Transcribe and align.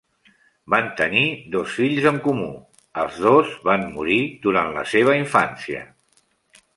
Van 0.73 0.87
tenir 1.01 1.25
dos 1.55 1.75
fills 1.81 2.07
en 2.13 2.17
comú, 2.29 2.47
els 3.03 3.19
dos 3.27 3.53
van 3.69 3.85
morir 3.99 4.19
durant 4.47 4.73
la 4.79 4.87
seva 4.97 5.19
infància. 5.23 5.87